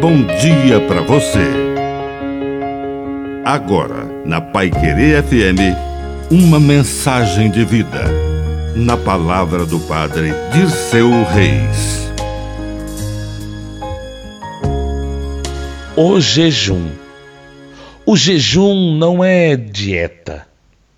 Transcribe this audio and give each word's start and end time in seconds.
bom 0.00 0.22
dia 0.40 0.80
para 0.88 1.02
você. 1.02 1.46
Agora, 3.44 4.06
na 4.24 4.40
Pai 4.40 4.70
Querer 4.70 5.22
FM, 5.22 5.76
uma 6.30 6.58
mensagem 6.58 7.50
de 7.50 7.66
vida. 7.66 8.06
Na 8.74 8.96
palavra 8.96 9.66
do 9.66 9.78
Padre 9.80 10.32
Dirceu 10.54 11.10
Reis. 11.24 12.10
O 15.94 16.18
jejum. 16.18 16.88
O 18.06 18.16
jejum 18.16 18.96
não 18.96 19.22
é 19.22 19.54
dieta. 19.54 20.46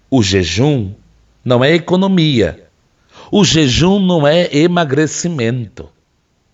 O 0.08 0.22
jejum 0.22 0.92
não 1.44 1.64
é 1.64 1.74
economia. 1.74 2.68
O 3.32 3.44
jejum 3.44 3.98
não 3.98 4.24
é 4.24 4.48
emagrecimento. 4.56 5.88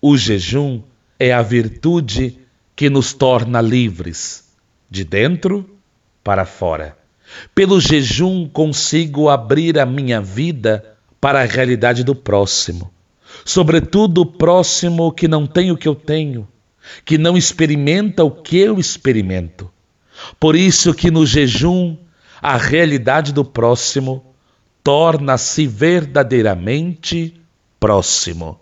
O 0.01 0.17
jejum 0.17 0.81
é 1.19 1.33
a 1.33 1.41
virtude 1.41 2.39
que 2.75 2.89
nos 2.89 3.11
torna 3.11 3.59
livres, 3.59 4.45
de 4.89 5.03
dentro 5.03 5.77
para 6.23 6.45
fora. 6.45 6.97
Pelo 7.53 7.79
jejum 7.79 8.47
consigo 8.47 9.27
abrir 9.27 9.77
a 9.77 9.85
minha 9.85 10.21
vida 10.21 10.95
para 11.19 11.41
a 11.41 11.45
realidade 11.45 12.03
do 12.03 12.15
próximo, 12.15 12.91
sobretudo 13.43 14.21
o 14.21 14.25
próximo 14.25 15.11
que 15.11 15.27
não 15.27 15.45
tem 15.45 15.71
o 15.71 15.77
que 15.77 15.87
eu 15.87 15.93
tenho, 15.93 16.47
que 17.03 17.17
não 17.17 17.35
experimenta 17.35 18.23
o 18.23 18.31
que 18.31 18.57
eu 18.57 18.79
experimento. 18.79 19.69
Por 20.39 20.55
isso 20.55 20.93
que 20.93 21.11
no 21.11 21.25
jejum 21.25 21.97
a 22.41 22.55
realidade 22.55 23.33
do 23.33 23.43
próximo 23.43 24.25
torna-se 24.81 25.67
verdadeiramente 25.67 27.39
próximo. 27.79 28.59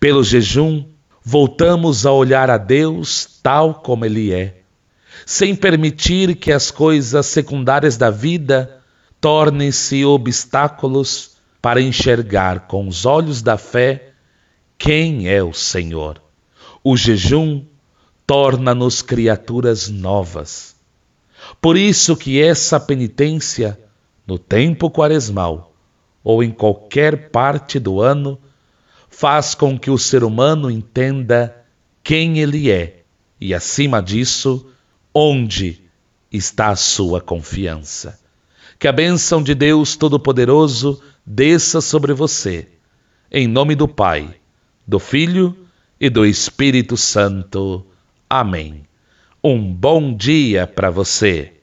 Pelo 0.00 0.24
jejum 0.24 0.84
voltamos 1.28 2.06
a 2.06 2.12
olhar 2.12 2.48
a 2.48 2.56
Deus 2.56 3.40
tal 3.42 3.74
como 3.74 4.04
Ele 4.04 4.32
é, 4.32 4.60
sem 5.26 5.56
permitir 5.56 6.36
que 6.36 6.52
as 6.52 6.70
coisas 6.70 7.26
secundárias 7.26 7.96
da 7.96 8.10
vida 8.10 8.80
tornem-se 9.20 10.04
obstáculos 10.04 11.32
para 11.60 11.80
enxergar 11.80 12.68
com 12.68 12.86
os 12.86 13.04
olhos 13.04 13.42
da 13.42 13.58
fé 13.58 14.10
quem 14.78 15.28
é 15.28 15.42
o 15.42 15.52
Senhor. 15.52 16.22
O 16.84 16.96
jejum 16.96 17.64
torna-nos 18.24 19.02
criaturas 19.02 19.88
novas. 19.88 20.76
Por 21.60 21.76
isso 21.76 22.16
que 22.16 22.40
essa 22.40 22.78
penitência, 22.78 23.76
no 24.24 24.38
tempo 24.38 24.88
quaresmal 24.92 25.72
ou 26.22 26.40
em 26.40 26.52
qualquer 26.52 27.30
parte 27.30 27.80
do 27.80 28.00
ano, 28.00 28.38
faz 29.18 29.54
com 29.54 29.78
que 29.78 29.90
o 29.90 29.96
ser 29.96 30.22
humano 30.22 30.70
entenda 30.70 31.64
quem 32.04 32.38
ele 32.38 32.70
é 32.70 33.00
e, 33.40 33.54
acima 33.54 34.02
disso, 34.02 34.66
onde 35.14 35.80
está 36.30 36.68
a 36.68 36.76
sua 36.76 37.18
confiança. 37.18 38.20
Que 38.78 38.86
a 38.86 38.92
bênção 38.92 39.42
de 39.42 39.54
Deus 39.54 39.96
Todo-Poderoso 39.96 41.00
desça 41.24 41.80
sobre 41.80 42.12
você, 42.12 42.68
em 43.32 43.48
nome 43.48 43.74
do 43.74 43.88
Pai, 43.88 44.36
do 44.86 44.98
Filho 44.98 45.56
e 45.98 46.10
do 46.10 46.26
Espírito 46.26 46.94
Santo. 46.94 47.86
Amém. 48.28 48.82
Um 49.42 49.72
bom 49.72 50.14
dia 50.14 50.66
para 50.66 50.90
você. 50.90 51.54